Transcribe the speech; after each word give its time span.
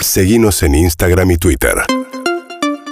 Seguimos 0.00 0.62
en 0.62 0.76
Instagram 0.76 1.32
y 1.32 1.36
Twitter. 1.38 1.74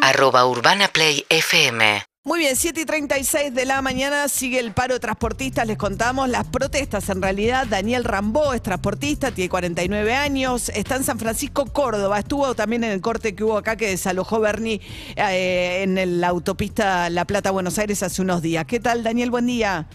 Arroba 0.03 0.47
Urbana 0.47 0.89
Play 0.89 1.25
FM. 1.29 2.03
Muy 2.25 2.41
bien, 2.41 2.57
7 2.57 2.81
y 2.81 2.85
36 2.85 3.55
de 3.55 3.65
la 3.65 3.81
mañana 3.81 4.29
sigue 4.29 4.59
el 4.59 4.73
paro 4.73 4.95
de 4.95 5.01
transportistas, 5.01 5.65
les 5.69 5.79
contamos 5.79 6.29
las 6.29 6.45
protestas. 6.49 7.09
En 7.09 7.23
realidad, 7.23 7.69
Daniel 7.69 8.03
Rambó 8.03 8.53
es 8.53 8.63
transportista, 8.63 9.31
tiene 9.31 9.49
49 9.49 10.15
años, 10.15 10.69
está 10.71 10.97
en 10.97 11.05
San 11.05 11.21
Francisco, 11.21 11.67
Córdoba. 11.67 12.19
Estuvo 12.19 12.57
también 12.57 12.83
en 12.83 12.91
el 12.91 13.01
corte 13.01 13.37
que 13.37 13.45
hubo 13.45 13.57
acá 13.57 13.77
que 13.77 13.89
desalojó 13.89 14.41
Bernie 14.41 14.81
eh, 15.15 15.85
en 15.85 16.21
la 16.21 16.29
autopista 16.29 17.09
La 17.11 17.25
Plata, 17.25 17.53
Buenos 17.53 17.79
Aires 17.79 18.03
hace 18.03 18.21
unos 18.21 18.43
días. 18.43 18.65
¿Qué 18.65 18.81
tal, 18.81 19.05
Daniel? 19.05 19.31
Buen 19.31 19.47
día. 19.47 19.87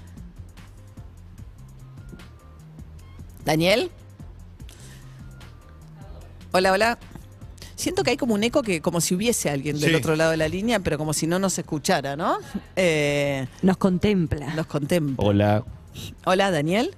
¿Daniel? 3.44 3.92
Hola, 6.52 6.72
hola. 6.72 6.98
Siento 7.76 8.04
que 8.04 8.12
hay 8.12 8.18
como 8.18 8.34
un 8.36 8.44
eco 8.44 8.62
que 8.62 8.82
como 8.82 9.02
si 9.02 9.16
hubiese 9.16 9.50
alguien 9.50 9.80
del 9.80 9.90
Sí. 9.92 9.96
otro 9.96 10.16
lado 10.16 10.32
de 10.32 10.38
la 10.38 10.48
línea, 10.48 10.80
pero 10.80 10.98
como 10.98 11.14
si 11.14 11.26
no 11.26 11.40
nos 11.40 11.58
escuchara, 11.58 12.16
¿no? 12.16 12.38
Eh, 12.76 13.48
Nos 13.62 13.78
contempla. 13.78 14.54
nos 14.56 14.68
contempla. 14.68 15.16
Hola. 15.26 15.64
Hola, 16.26 16.52
Daniel. 16.52 16.94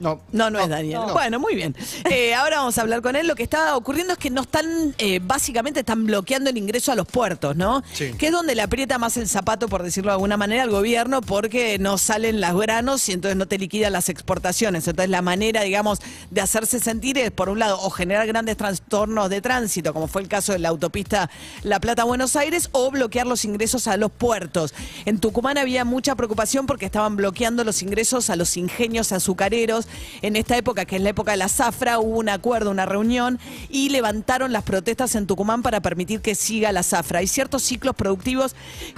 No. 0.00 0.20
No, 0.32 0.48
no, 0.48 0.58
es 0.58 0.68
Daniel. 0.68 1.00
Bueno, 1.12 1.38
muy 1.38 1.54
bien. 1.54 1.76
Eh, 2.10 2.34
ahora 2.34 2.56
vamos 2.56 2.78
a 2.78 2.80
hablar 2.80 3.02
con 3.02 3.16
él. 3.16 3.26
Lo 3.26 3.36
que 3.36 3.42
está 3.42 3.76
ocurriendo 3.76 4.14
es 4.14 4.18
que 4.18 4.30
no 4.30 4.42
están, 4.42 4.94
eh, 4.96 5.20
básicamente 5.22 5.80
están 5.80 6.06
bloqueando 6.06 6.48
el 6.48 6.56
ingreso 6.56 6.90
a 6.90 6.94
los 6.94 7.06
puertos, 7.06 7.54
¿no? 7.54 7.82
Sí. 7.92 8.12
Que 8.14 8.26
es 8.26 8.32
donde 8.32 8.54
le 8.54 8.62
aprieta 8.62 8.98
más 8.98 9.18
el 9.18 9.28
zapato, 9.28 9.68
por 9.68 9.82
decirlo 9.82 10.10
de 10.10 10.14
alguna 10.14 10.38
manera, 10.38 10.62
al 10.62 10.70
gobierno, 10.70 11.20
porque 11.20 11.78
no 11.78 11.98
salen 11.98 12.40
los 12.40 12.58
granos 12.58 13.06
y 13.10 13.12
entonces 13.12 13.36
no 13.36 13.46
te 13.46 13.58
liquidan 13.58 13.92
las 13.92 14.08
exportaciones. 14.08 14.88
Entonces 14.88 15.10
la 15.10 15.20
manera, 15.20 15.62
digamos, 15.62 16.00
de 16.30 16.40
hacerse 16.40 16.80
sentir 16.80 17.18
es, 17.18 17.30
por 17.30 17.50
un 17.50 17.58
lado, 17.58 17.78
o 17.82 17.90
generar 17.90 18.26
grandes 18.26 18.56
trastornos 18.56 19.28
de 19.28 19.42
tránsito, 19.42 19.92
como 19.92 20.08
fue 20.08 20.22
el 20.22 20.28
caso 20.28 20.52
de 20.52 20.60
la 20.60 20.70
autopista 20.70 21.30
La 21.62 21.78
Plata-Buenos 21.78 22.36
Aires, 22.36 22.70
o 22.72 22.90
bloquear 22.90 23.26
los 23.26 23.44
ingresos 23.44 23.86
a 23.86 23.98
los 23.98 24.10
puertos. 24.10 24.72
En 25.04 25.18
Tucumán 25.18 25.58
había 25.58 25.84
mucha 25.84 26.14
preocupación 26.14 26.66
porque 26.66 26.86
estaban 26.86 27.16
bloqueando 27.16 27.64
los 27.64 27.82
ingresos 27.82 28.30
a 28.30 28.36
los 28.36 28.56
ingenios 28.56 29.12
azucareros. 29.12 29.88
En 30.22 30.36
esta 30.36 30.56
época, 30.56 30.84
que 30.84 30.96
es 30.96 31.02
la 31.02 31.10
época 31.10 31.32
de 31.32 31.36
la 31.38 31.48
zafra, 31.48 31.98
hubo 31.98 32.18
un 32.18 32.28
acuerdo, 32.28 32.70
una 32.70 32.86
reunión 32.86 33.38
y 33.68 33.88
levantaron 33.90 34.52
las 34.52 34.62
protestas 34.62 35.14
en 35.14 35.26
Tucumán 35.26 35.62
para 35.62 35.80
permitir 35.80 36.20
que 36.20 36.34
siga 36.34 36.72
la 36.72 36.82
zafra. 36.82 37.20
Hay 37.20 37.26
ciertos 37.26 37.62
ciclos 37.62 37.94
productivos 37.94 38.54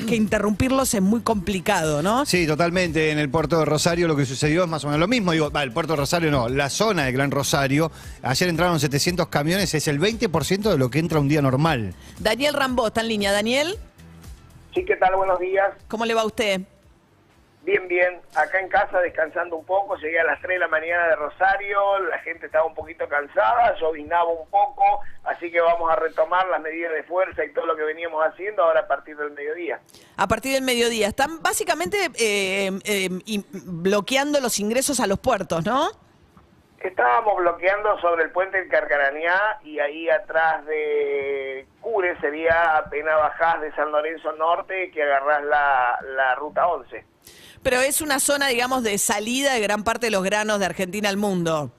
que 0.09 0.17
interrumpirlos 0.17 0.95
es 0.95 1.03
muy 1.03 1.21
complicado, 1.21 2.03
¿no? 2.03 2.27
Sí, 2.27 2.47
totalmente. 2.47 3.11
En 3.11 3.19
el 3.19 3.31
puerto 3.31 3.59
de 3.59 3.65
Rosario 3.65 4.09
lo 4.09 4.17
que 4.17 4.27
sucedió 4.27 4.65
es 4.65 4.69
más 4.69 4.85
o 4.85 4.89
menos 4.89 5.01
lo 5.01 5.09
mismo. 5.09 5.33
Digo, 5.33 5.51
el 5.55 5.73
puerto 5.73 5.95
de 5.95 5.99
Rosario 5.99 6.31
no, 6.31 6.49
la 6.49 6.71
zona 6.71 7.05
de 7.05 7.13
Gran 7.13 7.31
Rosario. 7.31 7.93
Ayer 8.23 8.49
entraron 8.49 8.81
700 8.81 9.29
camiones, 9.29 9.75
es 9.75 9.89
el 9.89 10.01
20% 10.01 10.71
de 10.71 10.79
lo 10.79 10.91
que 10.91 10.99
entra 10.99 11.21
un 11.21 11.29
día 11.29 11.43
normal. 11.43 11.95
Daniel 12.19 12.55
Rambó, 12.55 12.89
¿está 12.89 13.01
en 13.01 13.09
línea? 13.09 13.33
Daniel, 13.33 13.79
Sí, 14.75 14.85
¿qué 14.85 14.97
tal? 14.97 15.15
Buenos 15.17 15.39
días. 15.39 15.71
¿cómo 15.89 16.07
le 16.07 16.15
va 16.15 16.23
a 16.23 16.27
usted? 16.27 16.63
Bien, 17.63 17.87
bien. 17.87 18.21
Acá 18.35 18.59
en 18.59 18.69
casa 18.69 18.99
descansando 19.01 19.55
un 19.57 19.65
poco. 19.65 19.97
Llegué 19.97 20.19
a 20.19 20.25
las 20.25 20.41
3 20.41 20.57
de 20.57 20.59
la 20.59 20.67
mañana 20.69 21.07
de 21.09 21.15
Rosario. 21.17 21.99
La 22.09 22.19
gente 22.19 22.47
estaba 22.47 22.65
un 22.65 22.75
poquito 22.75 23.09
cansada. 23.09 23.77
Llovinaba 23.79 24.29
un 24.29 24.49
poco. 24.51 25.01
Así 25.25 25.51
que 25.53 25.61
vamos 25.61 25.89
a 25.91 25.95
retomar 25.95 26.49
las 26.49 26.61
medidas 26.61 26.93
de 26.93 27.05
fuerza 27.05 27.45
y 27.45 27.53
todo 27.53 27.67
lo 27.67 27.77
que 27.77 27.85
veníamos 27.85 28.21
haciendo 28.27 28.65
ahora 28.65 28.81
a 28.81 28.89
partir 28.89 29.17
del 29.17 29.31
mediodía. 29.31 29.81
A 30.17 30.27
partir 30.27 30.55
del 30.55 30.63
mediodía. 30.65 31.07
Están 31.07 31.41
básicamente 31.41 31.99
eh, 32.19 32.71
eh, 32.85 33.09
y- 33.27 33.45
bloqueando 33.53 34.41
los 34.41 34.59
ingresos 34.59 34.99
a 34.99 35.07
los 35.07 35.21
puertos, 35.21 35.65
¿no? 35.65 35.89
Estábamos 36.81 37.37
bloqueando 37.37 37.97
sobre 38.01 38.25
el 38.25 38.31
puente 38.33 38.59
del 38.59 38.69
Carcarañá 38.69 39.61
y 39.63 39.79
ahí 39.79 40.11
atrás 40.11 40.67
de 40.67 41.42
sería 42.23 42.79
apenas 42.79 43.15
bajás 43.17 43.61
de 43.61 43.71
San 43.75 43.93
Lorenzo 43.93 44.33
Norte 44.33 44.91
que 44.91 45.03
agarrás 45.03 45.45
la, 45.45 45.99
la 46.17 46.35
ruta 46.37 46.67
11. 46.67 47.05
Pero 47.63 47.81
es 47.81 48.01
una 48.01 48.19
zona, 48.19 48.49
digamos, 48.49 48.83
de 48.83 48.97
salida 48.97 49.53
de 49.53 49.61
gran 49.61 49.85
parte 49.85 50.07
de 50.07 50.13
los 50.13 50.25
granos 50.25 50.59
de 50.59 50.67
Argentina 50.67 51.11
al 51.11 51.19
mundo. 51.19 51.71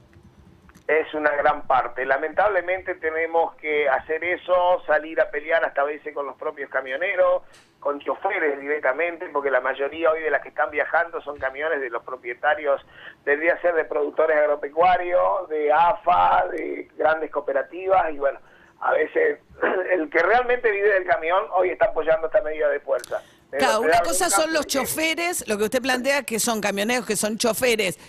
Es 0.88 1.14
una 1.14 1.32
gran 1.32 1.66
parte. 1.66 2.06
Lamentablemente 2.06 2.96
tenemos 2.96 3.56
que 3.56 3.90
hacer 3.90 4.24
eso, 4.24 4.84
salir 4.86 5.20
a 5.22 5.32
pelear 5.32 5.64
hasta 5.64 5.82
a 5.82 5.86
veces 5.86 6.14
con 6.14 6.26
los 6.26 6.36
propios 6.36 6.70
camioneros, 6.70 7.44
con 7.80 8.00
choferes 8.00 8.60
directamente, 8.60 9.28
porque 9.30 9.50
la 9.50 9.62
mayoría 9.62 10.12
hoy 10.12 10.22
de 10.22 10.30
las 10.30 10.42
que 10.42 10.50
están 10.50 10.72
viajando 10.72 11.22
son 11.22 11.38
camiones 11.38 11.82
de 11.82 11.90
los 11.90 12.04
propietarios, 12.04 12.82
debería 13.26 13.60
ser 13.62 13.76
de 13.76 13.86
productores 13.86 14.38
agropecuarios, 14.38 15.50
de 15.50 15.72
AFA, 15.72 16.48
de 16.48 16.90
grandes 16.98 17.32
cooperativas, 17.32 18.14
y 18.14 18.18
bueno, 18.18 18.40
a 18.84 18.92
veces 18.94 19.40
el 19.92 20.10
que 20.10 20.20
realmente 20.20 20.70
vive 20.72 20.90
del 20.94 21.06
camión 21.06 21.44
hoy 21.54 21.70
está 21.70 21.86
apoyando 21.86 22.28
esta 22.28 22.42
medida 22.42 22.70
de 22.70 22.80
fuerza. 22.80 23.22
Claro, 23.52 23.82
una 23.82 24.00
cosa 24.02 24.30
son 24.32 24.52
los 24.52 24.66
choferes, 24.66 25.48
lo 25.48 25.58
que 25.60 25.66
usted 25.66 25.82
plantea 25.82 26.24
que 26.24 26.40
son 26.40 26.60
camioneros, 26.60 27.06
que 27.06 27.16
son 27.16 27.38
choferes 27.38 28.00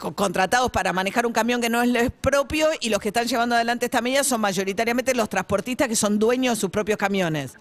co- 0.00 0.14
contratados 0.14 0.70
para 0.70 0.94
manejar 0.94 1.26
un 1.26 1.32
camión 1.32 1.60
que 1.60 1.68
no 1.68 1.82
es, 1.82 1.94
es 1.94 2.10
propio 2.10 2.68
y 2.80 2.88
los 2.88 2.98
que 2.98 3.08
están 3.08 3.26
llevando 3.26 3.54
adelante 3.54 3.84
esta 3.84 4.00
medida 4.00 4.24
son 4.24 4.40
mayoritariamente 4.40 5.14
los 5.14 5.28
transportistas 5.28 5.88
que 5.88 5.96
son 5.96 6.18
dueños 6.18 6.56
de 6.56 6.60
sus 6.62 6.70
propios 6.70 6.96
camiones. 6.98 7.58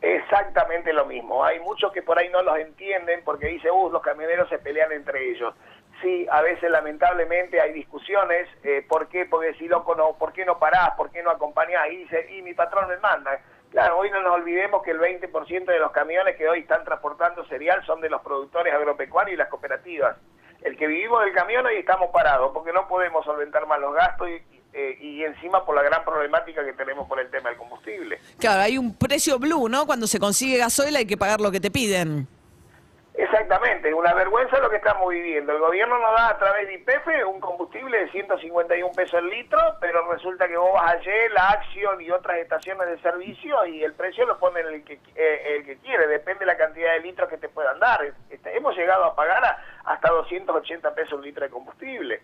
Exactamente 0.00 0.92
lo 0.92 1.06
mismo. 1.06 1.44
Hay 1.44 1.58
muchos 1.60 1.92
que 1.92 2.02
por 2.02 2.18
ahí 2.18 2.28
no 2.30 2.42
los 2.42 2.58
entienden 2.58 3.22
porque 3.24 3.46
dice, 3.46 3.70
uh, 3.70 3.90
los 3.90 4.02
camioneros 4.02 4.48
se 4.48 4.58
pelean 4.58 4.92
entre 4.92 5.30
ellos. 5.30 5.54
Sí, 6.02 6.26
a 6.30 6.42
veces 6.42 6.70
lamentablemente 6.70 7.60
hay 7.60 7.72
discusiones. 7.72 8.48
Eh, 8.62 8.84
¿Por 8.88 9.08
qué? 9.08 9.26
Porque 9.26 9.54
si 9.54 9.66
loco 9.66 9.94
no, 9.94 10.12
¿por 10.16 10.32
qué 10.32 10.44
no 10.44 10.58
parás? 10.58 10.92
¿Por 10.96 11.10
qué 11.10 11.22
no 11.22 11.30
acompañás? 11.30 11.88
Y 11.90 11.96
dice, 11.98 12.28
y 12.36 12.42
mi 12.42 12.54
patrón 12.54 12.88
me 12.88 12.98
manda. 12.98 13.40
Claro, 13.70 13.98
hoy 13.98 14.10
no 14.10 14.22
nos 14.22 14.34
olvidemos 14.34 14.82
que 14.82 14.92
el 14.92 15.00
20% 15.00 15.64
de 15.66 15.78
los 15.78 15.90
camiones 15.92 16.36
que 16.36 16.48
hoy 16.48 16.60
están 16.60 16.84
transportando 16.84 17.44
cereal 17.46 17.84
son 17.84 18.00
de 18.00 18.08
los 18.08 18.22
productores 18.22 18.72
agropecuarios 18.72 19.34
y 19.34 19.36
las 19.36 19.48
cooperativas. 19.48 20.16
El 20.62 20.76
que 20.76 20.86
vivimos 20.86 21.22
del 21.24 21.34
camión 21.34 21.66
hoy 21.66 21.76
estamos 21.76 22.10
parados 22.10 22.50
porque 22.54 22.72
no 22.72 22.88
podemos 22.88 23.24
solventar 23.24 23.66
más 23.66 23.80
los 23.80 23.94
gastos 23.94 24.28
y, 24.28 24.42
eh, 24.72 24.96
y 25.00 25.24
encima 25.24 25.64
por 25.64 25.74
la 25.74 25.82
gran 25.82 26.04
problemática 26.04 26.64
que 26.64 26.72
tenemos 26.72 27.08
por 27.08 27.20
el 27.20 27.30
tema 27.30 27.50
del 27.50 27.58
combustible. 27.58 28.20
Claro, 28.38 28.62
hay 28.62 28.78
un 28.78 28.96
precio 28.96 29.38
blue, 29.38 29.68
¿no? 29.68 29.86
Cuando 29.86 30.06
se 30.06 30.18
consigue 30.18 30.56
gasoil 30.56 30.96
hay 30.96 31.06
que 31.06 31.16
pagar 31.16 31.40
lo 31.40 31.50
que 31.50 31.60
te 31.60 31.70
piden. 31.70 32.26
Exactamente, 33.30 33.92
una 33.92 34.14
vergüenza 34.14 34.58
lo 34.58 34.70
que 34.70 34.76
estamos 34.76 35.06
viviendo. 35.10 35.52
El 35.52 35.58
gobierno 35.58 35.98
nos 35.98 36.12
da 36.14 36.30
a 36.30 36.38
través 36.38 36.66
de 36.66 36.74
IPF 36.74 37.26
un 37.28 37.38
combustible 37.40 37.98
de 37.98 38.10
151 38.10 38.90
pesos 38.92 39.18
el 39.20 39.28
litro, 39.28 39.58
pero 39.82 40.10
resulta 40.10 40.48
que 40.48 40.56
vos 40.56 40.72
vas 40.72 40.94
allí, 40.94 41.10
la 41.34 41.50
Action 41.50 42.00
y 42.00 42.10
otras 42.10 42.38
estaciones 42.38 42.88
de 42.88 42.98
servicio 43.00 43.66
y 43.66 43.84
el 43.84 43.92
precio 43.92 44.24
lo 44.24 44.38
pone 44.38 44.60
el 44.60 44.82
que, 44.82 44.98
eh, 45.14 45.56
el 45.56 45.66
que 45.66 45.76
quiere, 45.76 46.06
depende 46.06 46.40
de 46.40 46.46
la 46.46 46.56
cantidad 46.56 46.92
de 46.94 47.00
litros 47.00 47.28
que 47.28 47.36
te 47.36 47.50
puedan 47.50 47.78
dar. 47.78 48.00
Este, 48.30 48.56
hemos 48.56 48.74
llegado 48.74 49.04
a 49.04 49.14
pagar 49.14 49.44
a- 49.44 49.62
hasta 49.84 50.08
280 50.08 50.94
pesos 50.94 51.18
el 51.18 51.26
litro 51.26 51.44
de 51.44 51.50
combustible. 51.50 52.22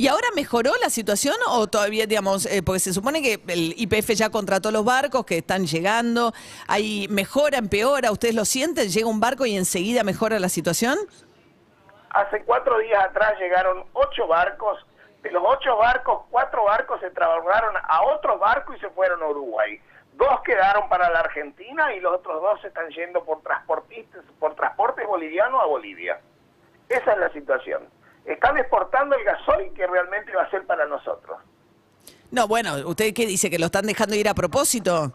¿Y 0.00 0.08
ahora 0.08 0.28
mejoró 0.34 0.72
la 0.80 0.88
situación 0.88 1.34
o 1.46 1.66
todavía, 1.66 2.06
digamos, 2.06 2.46
eh, 2.46 2.62
porque 2.62 2.80
se 2.80 2.94
supone 2.94 3.20
que 3.20 3.34
el 3.48 3.74
IPF 3.76 4.12
ya 4.14 4.30
contrató 4.30 4.70
los 4.70 4.82
barcos 4.82 5.26
que 5.26 5.36
están 5.36 5.66
llegando, 5.66 6.32
hay 6.66 7.06
mejora, 7.10 7.58
empeora, 7.58 8.10
¿ustedes 8.10 8.34
lo 8.34 8.46
sienten? 8.46 8.88
¿Llega 8.88 9.06
un 9.06 9.20
barco 9.20 9.44
y 9.44 9.58
enseguida 9.58 10.02
mejora 10.02 10.40
la 10.40 10.48
situación? 10.48 10.96
Hace 12.08 12.42
cuatro 12.44 12.78
días 12.78 13.04
atrás 13.04 13.38
llegaron 13.38 13.84
ocho 13.92 14.26
barcos. 14.26 14.78
De 15.22 15.30
los 15.32 15.42
ocho 15.46 15.76
barcos, 15.76 16.22
cuatro 16.30 16.64
barcos 16.64 16.98
se 17.00 17.10
trasladaron 17.10 17.74
a 17.86 18.02
otro 18.04 18.38
barco 18.38 18.72
y 18.72 18.80
se 18.80 18.88
fueron 18.88 19.22
a 19.22 19.26
Uruguay. 19.26 19.78
Dos 20.14 20.40
quedaron 20.46 20.88
para 20.88 21.10
la 21.10 21.20
Argentina 21.20 21.94
y 21.94 22.00
los 22.00 22.14
otros 22.14 22.40
dos 22.40 22.58
se 22.62 22.68
están 22.68 22.88
yendo 22.88 23.22
por 23.22 23.42
transportistas, 23.42 24.24
por 24.38 24.54
transporte 24.54 25.04
boliviano 25.04 25.60
a 25.60 25.66
Bolivia. 25.66 26.18
Esa 26.88 27.12
es 27.12 27.18
la 27.18 27.30
situación. 27.34 27.99
Están 28.24 28.58
exportando 28.58 29.16
el 29.16 29.24
gasoil 29.24 29.72
que 29.74 29.86
realmente 29.86 30.34
va 30.34 30.42
a 30.42 30.50
ser 30.50 30.66
para 30.66 30.86
nosotros. 30.86 31.38
No, 32.30 32.46
bueno, 32.46 32.74
¿usted 32.86 33.12
qué 33.12 33.26
dice? 33.26 33.50
¿Que 33.50 33.58
lo 33.58 33.66
están 33.66 33.86
dejando 33.86 34.14
ir 34.14 34.28
a 34.28 34.34
propósito? 34.34 35.12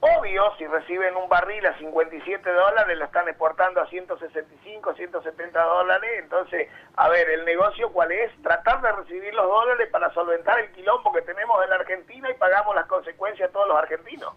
Obvio, 0.00 0.52
si 0.58 0.66
reciben 0.66 1.16
un 1.16 1.30
barril 1.30 1.64
a 1.64 1.78
57 1.78 2.50
dólares, 2.50 2.98
lo 2.98 3.06
están 3.06 3.26
exportando 3.26 3.80
a 3.80 3.86
165, 3.88 4.94
170 4.94 5.62
dólares. 5.62 6.10
Entonces, 6.18 6.68
a 6.96 7.08
ver, 7.08 7.30
el 7.30 7.46
negocio 7.46 7.90
cuál 7.90 8.12
es? 8.12 8.30
Tratar 8.42 8.82
de 8.82 8.92
recibir 8.92 9.32
los 9.32 9.46
dólares 9.46 9.88
para 9.90 10.12
solventar 10.12 10.58
el 10.58 10.72
quilombo 10.72 11.10
que 11.10 11.22
tenemos 11.22 11.62
en 11.64 11.70
la 11.70 11.76
Argentina 11.76 12.30
y 12.30 12.34
pagamos 12.34 12.74
las 12.74 12.84
consecuencias 12.86 13.50
todos 13.50 13.66
los 13.66 13.78
argentinos. 13.78 14.34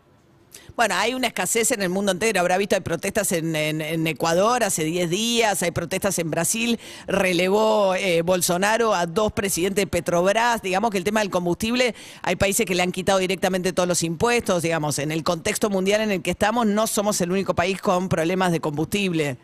Bueno, 0.78 0.94
hay 0.96 1.16
una 1.16 1.26
escasez 1.26 1.72
en 1.72 1.82
el 1.82 1.90
mundo 1.90 2.12
entero. 2.12 2.40
Habrá 2.40 2.56
visto, 2.58 2.76
hay 2.76 2.82
protestas 2.82 3.32
en, 3.32 3.56
en- 3.56 3.82
en 3.82 4.06
Ecuador 4.06 4.64
hace 4.64 4.84
10 4.84 5.10
días, 5.10 5.64
hay 5.64 5.72
protestas 5.72 6.20
en 6.20 6.30
Brasil, 6.30 6.80
relevó 7.08 7.96
eh, 7.96 8.22
Bolsonaro 8.22 8.94
a 8.94 9.08
dos 9.08 9.32
presidentes 9.34 9.86
de 9.86 9.88
Petrobras. 9.88 10.62
Digamos 10.62 10.92
que 10.92 11.00
el 11.00 11.04
tema 11.04 11.22
del 11.22 11.32
combustible, 11.32 11.96
hay 12.22 12.36
países 12.36 12.68
que 12.68 12.76
le 12.76 12.84
han 12.84 12.92
quitado 12.92 13.18
directamente 13.18 13.74
todos 13.74 13.90
los 13.90 14.04
impuestos. 14.04 14.62
Digamos, 14.62 15.00
en 15.00 15.12
el 15.12 15.24
contexto 15.24 15.72
mundial 15.72 16.02
en 16.02 16.12
el 16.12 16.22
que 16.22 16.30
estamos, 16.30 16.68
no 16.68 16.86
somos 16.86 17.20
el 17.22 17.32
único 17.32 17.56
país 17.56 17.82
con 17.82 18.08
problemas 18.08 18.52
de 18.52 18.60
combustible. 18.60 19.38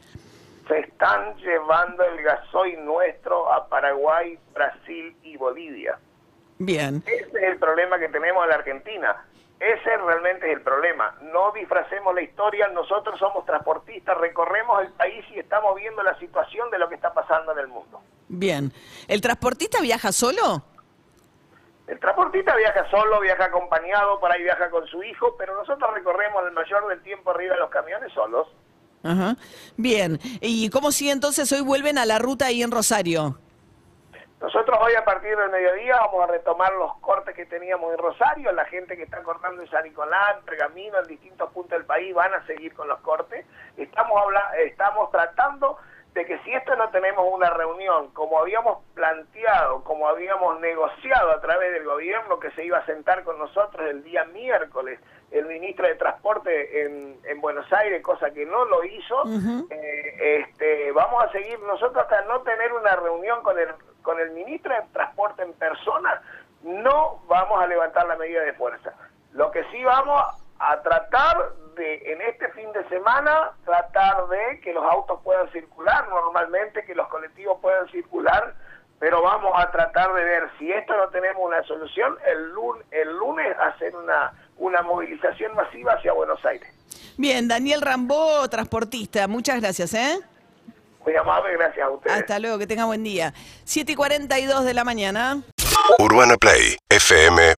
Se 0.67 0.79
están 0.81 1.35
llevando 1.37 2.03
el 2.03 2.23
gasoil 2.23 2.85
nuestro 2.85 3.51
a 3.51 3.67
Paraguay, 3.67 4.37
Brasil 4.53 5.15
y 5.23 5.35
Bolivia. 5.37 5.97
Bien. 6.59 7.03
Ese 7.07 7.25
es 7.25 7.43
el 7.53 7.57
problema 7.57 7.97
que 7.97 8.07
tenemos 8.09 8.43
en 8.43 8.49
la 8.49 8.55
Argentina. 8.57 9.25
Ese 9.59 9.97
realmente 9.97 10.51
es 10.51 10.57
el 10.57 10.61
problema. 10.61 11.15
No 11.21 11.51
disfracemos 11.53 12.13
la 12.13 12.21
historia. 12.21 12.67
Nosotros 12.67 13.17
somos 13.17 13.45
transportistas, 13.45 14.17
recorremos 14.17 14.81
el 14.81 14.91
país 14.93 15.23
y 15.33 15.39
estamos 15.39 15.75
viendo 15.75 16.03
la 16.03 16.17
situación 16.19 16.69
de 16.69 16.79
lo 16.79 16.89
que 16.89 16.95
está 16.95 17.13
pasando 17.13 17.53
en 17.53 17.59
el 17.59 17.67
mundo. 17.67 18.01
Bien. 18.27 18.73
¿El 19.07 19.21
transportista 19.21 19.79
viaja 19.81 20.11
solo? 20.11 20.63
El 21.87 21.99
transportista 21.99 22.55
viaja 22.55 22.89
solo, 22.89 23.19
viaja 23.19 23.45
acompañado, 23.45 24.19
por 24.19 24.31
ahí 24.31 24.43
viaja 24.43 24.69
con 24.69 24.87
su 24.87 25.03
hijo, 25.03 25.35
pero 25.37 25.55
nosotros 25.55 25.93
recorremos 25.93 26.45
el 26.45 26.53
mayor 26.53 26.87
del 26.87 27.01
tiempo 27.01 27.31
arriba 27.31 27.55
de 27.55 27.59
los 27.59 27.69
camiones 27.69 28.11
solos. 28.13 28.47
Ajá. 29.03 29.35
Bien. 29.75 30.19
¿Y 30.41 30.69
cómo 30.69 30.91
sigue 30.91 31.11
entonces? 31.11 31.51
Hoy 31.51 31.61
vuelven 31.61 31.97
a 31.97 32.05
la 32.05 32.19
ruta 32.19 32.47
ahí 32.47 32.63
en 32.63 32.71
Rosario. 32.71 33.37
Nosotros 34.43 34.77
hoy 34.81 34.93
a 34.95 35.05
partir 35.05 35.37
del 35.37 35.49
mediodía 35.49 35.95
vamos 36.01 36.21
a 36.21 36.27
retomar 36.33 36.73
los 36.73 36.97
cortes 36.97 37.33
que 37.33 37.45
teníamos 37.45 37.93
en 37.93 37.97
Rosario, 37.97 38.51
la 38.51 38.65
gente 38.65 38.97
que 38.97 39.03
está 39.03 39.23
cortando 39.23 39.61
en 39.61 39.69
San 39.69 39.85
Nicolás, 39.85 40.35
en 40.37 40.43
Pergamino, 40.43 40.99
en 40.99 41.07
distintos 41.07 41.49
puntos 41.53 41.77
del 41.77 41.85
país 41.85 42.13
van 42.13 42.33
a 42.33 42.45
seguir 42.45 42.73
con 42.73 42.89
los 42.89 42.99
cortes. 42.99 43.45
Estamos, 43.77 44.21
estamos 44.65 45.09
tratando 45.11 45.77
de 46.13 46.25
que 46.25 46.37
si 46.39 46.51
esto 46.51 46.75
no 46.75 46.89
tenemos 46.89 47.25
una 47.31 47.51
reunión 47.51 48.09
como 48.11 48.37
habíamos 48.37 48.79
planteado, 48.93 49.81
como 49.85 50.09
habíamos 50.09 50.59
negociado 50.59 51.31
a 51.31 51.39
través 51.39 51.71
del 51.71 51.85
gobierno 51.85 52.37
que 52.37 52.51
se 52.51 52.65
iba 52.65 52.79
a 52.79 52.85
sentar 52.85 53.23
con 53.23 53.39
nosotros 53.39 53.89
el 53.89 54.03
día 54.03 54.25
miércoles, 54.25 54.99
el 55.31 55.45
ministro 55.45 55.87
de 55.87 55.95
Transporte 55.95 56.83
en, 56.83 57.17
en 57.23 57.39
Buenos 57.39 57.71
Aires, 57.71 58.03
cosa 58.03 58.29
que 58.31 58.45
no 58.45 58.65
lo 58.65 58.83
hizo, 58.83 59.23
eh, 59.69 60.41
este, 60.41 60.91
vamos 60.91 61.23
a 61.23 61.31
seguir 61.31 61.57
nosotros 61.61 62.03
hasta 62.03 62.25
no 62.25 62.41
tener 62.41 62.73
una 62.73 62.93
reunión 62.97 63.41
con 63.41 63.57
el 63.57 63.69
con 64.03 64.19
el 64.19 64.31
ministro 64.31 64.73
de 64.73 64.81
Transporte 64.93 65.41
en 65.41 65.53
persona, 65.53 66.21
no 66.61 67.21
vamos 67.27 67.61
a 67.61 67.67
levantar 67.67 68.05
la 68.07 68.15
medida 68.15 68.41
de 68.41 68.53
fuerza. 68.53 68.93
Lo 69.33 69.49
que 69.51 69.63
sí 69.71 69.83
vamos 69.83 70.21
a 70.59 70.81
tratar 70.81 71.53
de, 71.75 72.13
en 72.13 72.21
este 72.21 72.49
fin 72.49 72.71
de 72.71 72.87
semana, 72.87 73.51
tratar 73.65 74.27
de 74.27 74.59
que 74.61 74.73
los 74.73 74.83
autos 74.83 75.19
puedan 75.23 75.51
circular 75.51 76.07
normalmente, 76.09 76.85
que 76.85 76.95
los 76.95 77.07
colectivos 77.07 77.57
puedan 77.61 77.87
circular, 77.89 78.53
pero 78.99 79.21
vamos 79.21 79.51
a 79.55 79.71
tratar 79.71 80.13
de 80.13 80.23
ver 80.23 80.49
si 80.57 80.71
esto 80.71 80.95
no 80.95 81.09
tenemos 81.09 81.43
una 81.43 81.63
solución, 81.63 82.15
el 82.25 82.53
lunes, 82.53 82.85
el 82.91 83.17
lunes 83.17 83.57
hacer 83.59 83.95
una, 83.95 84.31
una 84.57 84.81
movilización 84.81 85.53
masiva 85.55 85.93
hacia 85.93 86.13
Buenos 86.13 86.43
Aires. 86.45 86.69
Bien, 87.17 87.47
Daniel 87.47 87.81
Rambó, 87.81 88.47
transportista. 88.49 89.27
Muchas 89.27 89.59
gracias, 89.59 89.93
¿eh? 89.93 90.19
Muy 91.05 91.15
amable, 91.15 91.53
gracias 91.53 91.85
a 91.85 91.89
ustedes. 91.89 92.17
Hasta 92.17 92.39
luego, 92.39 92.57
que 92.57 92.67
tenga 92.67 92.85
buen 92.85 93.03
día. 93.03 93.33
7 93.65 93.91
y 93.91 93.95
42 93.95 94.65
de 94.65 94.73
la 94.73 94.83
mañana. 94.83 95.41
Urbana 95.99 96.37
Play 96.37 96.77
fm 96.89 97.55